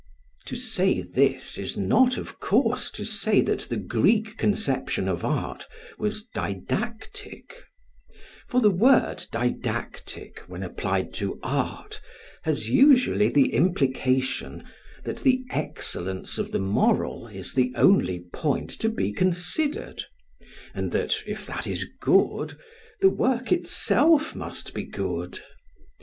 [0.47, 5.67] To say this, is not, of course, to say that the Greek conception of art
[5.99, 7.53] was didactic;
[8.47, 12.01] for the word didactic, when applied to art,
[12.41, 14.63] has usually the implication
[15.03, 20.03] that the excellence of the moral is the only point to be considered,
[20.73, 22.57] and that if that is good
[23.01, 25.41] the work itself must be good.